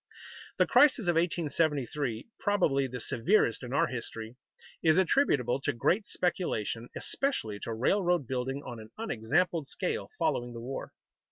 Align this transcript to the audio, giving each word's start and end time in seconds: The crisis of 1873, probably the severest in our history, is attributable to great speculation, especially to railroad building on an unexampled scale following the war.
The 0.57 0.65
crisis 0.65 1.07
of 1.07 1.13
1873, 1.13 2.27
probably 2.39 2.87
the 2.87 2.99
severest 2.99 3.61
in 3.61 3.71
our 3.71 3.85
history, 3.85 4.35
is 4.81 4.97
attributable 4.97 5.59
to 5.61 5.73
great 5.73 6.07
speculation, 6.07 6.89
especially 6.95 7.59
to 7.59 7.73
railroad 7.75 8.25
building 8.25 8.63
on 8.65 8.79
an 8.79 8.89
unexampled 8.97 9.67
scale 9.67 10.09
following 10.17 10.53
the 10.53 10.59
war. 10.59 10.91